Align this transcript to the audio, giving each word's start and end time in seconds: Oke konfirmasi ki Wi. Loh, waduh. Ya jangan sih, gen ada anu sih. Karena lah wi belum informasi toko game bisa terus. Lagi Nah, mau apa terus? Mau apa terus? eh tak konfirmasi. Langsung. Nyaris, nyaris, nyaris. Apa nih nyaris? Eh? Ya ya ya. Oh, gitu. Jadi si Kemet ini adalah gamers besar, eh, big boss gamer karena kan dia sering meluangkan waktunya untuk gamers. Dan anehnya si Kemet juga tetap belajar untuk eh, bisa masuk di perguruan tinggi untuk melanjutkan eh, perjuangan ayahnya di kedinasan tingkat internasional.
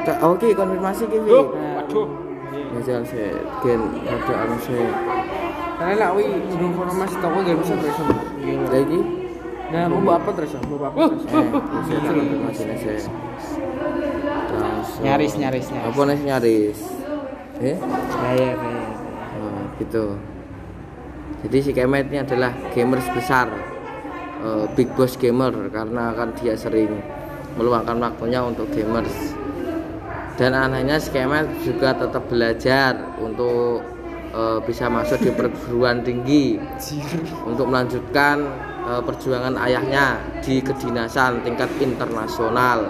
Oke 0.00 0.56
konfirmasi 0.56 1.04
ki 1.06 1.18
Wi. 1.20 1.28
Loh, 1.28 1.46
waduh. 1.54 2.08
Ya 2.70 2.80
jangan 2.86 3.04
sih, 3.06 3.30
gen 3.66 3.80
ada 4.06 4.34
anu 4.46 4.56
sih. 4.62 4.78
Karena 5.80 5.94
lah 5.96 6.10
wi 6.12 6.24
belum 6.28 6.76
informasi 6.76 7.16
toko 7.18 7.38
game 7.42 7.60
bisa 7.64 7.74
terus. 7.78 7.98
Lagi 8.70 9.00
Nah, 9.70 9.86
mau 9.86 10.18
apa 10.18 10.34
terus? 10.34 10.50
Mau 10.66 10.82
apa 10.82 10.98
terus? 11.14 11.24
eh 11.30 11.98
tak 12.02 12.14
konfirmasi. 12.18 13.06
Langsung. 14.50 15.02
Nyaris, 15.06 15.32
nyaris, 15.38 15.66
nyaris. 15.70 15.88
Apa 15.94 16.00
nih 16.10 16.18
nyaris? 16.26 16.78
Eh? 17.62 17.76
Ya 17.78 18.30
ya 18.34 18.50
ya. 18.58 18.82
Oh, 19.38 19.62
gitu. 19.78 20.04
Jadi 21.46 21.56
si 21.62 21.70
Kemet 21.70 22.10
ini 22.10 22.18
adalah 22.20 22.50
gamers 22.74 23.06
besar, 23.14 23.46
eh, 24.42 24.66
big 24.74 24.90
boss 24.98 25.14
gamer 25.14 25.54
karena 25.70 26.12
kan 26.18 26.34
dia 26.34 26.58
sering 26.58 26.98
meluangkan 27.54 27.96
waktunya 28.02 28.42
untuk 28.42 28.66
gamers. 28.74 29.38
Dan 30.40 30.56
anehnya 30.56 30.96
si 30.96 31.12
Kemet 31.12 31.52
juga 31.60 31.92
tetap 31.92 32.24
belajar 32.24 32.96
untuk 33.20 33.84
eh, 34.32 34.58
bisa 34.64 34.88
masuk 34.88 35.20
di 35.20 35.36
perguruan 35.36 36.00
tinggi 36.00 36.56
untuk 37.44 37.68
melanjutkan 37.68 38.48
eh, 38.88 39.02
perjuangan 39.04 39.60
ayahnya 39.60 40.16
di 40.40 40.64
kedinasan 40.64 41.44
tingkat 41.44 41.68
internasional. 41.84 42.88